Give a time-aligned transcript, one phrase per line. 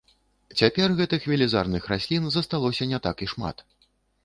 [0.61, 3.65] Цяпер гэтых велізарных раслін засталося не так і шмат.